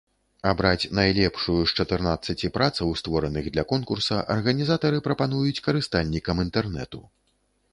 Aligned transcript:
Абраць 0.51 0.89
найлепшую 0.99 1.57
з 1.65 1.75
чатырнаццаці 1.83 2.51
працаў, 2.55 2.93
створаных 3.01 3.49
для 3.57 3.67
конкурса, 3.73 4.17
арганізатары 4.37 5.03
прапануюць 5.09 5.63
карыстальнікам 5.69 6.43
інтэрнэту. 6.47 6.99